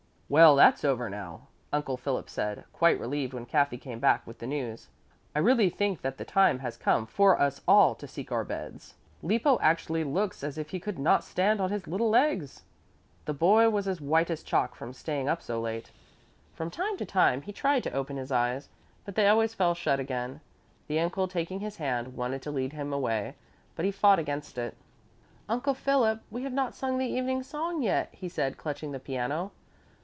[0.33, 4.47] "Well, that's over now," Uncle Philip said, quite relieved when Kathy came back with the
[4.47, 4.87] news.
[5.35, 8.93] "I really think that the time has come for us all to seek our beds.
[9.21, 12.61] Lippo actually looks as if he could not stand on his little legs."
[13.25, 15.91] The boy was as white as chalk from staying up so late.
[16.53, 18.69] From time to time he tried to open his eyes,
[19.03, 20.39] but they always fell shut again.
[20.87, 23.35] The uncle, taking his hand, wanted to lead him away,
[23.75, 24.77] but he fought against it.
[25.49, 29.51] "Uncle Philip, we have not sung the evening song yet," he said, clutching the piano.